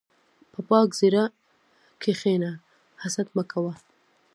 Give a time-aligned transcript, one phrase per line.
[0.53, 1.23] په پاک زړه
[2.01, 2.51] کښېنه،
[3.01, 3.73] حسد مه کوه.